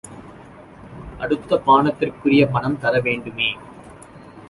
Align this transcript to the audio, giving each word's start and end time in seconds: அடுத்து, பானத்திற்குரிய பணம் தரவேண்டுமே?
அடுத்து, 1.19 1.55
பானத்திற்குரிய 1.57 2.47
பணம் 2.51 2.79
தரவேண்டுமே? 2.81 3.49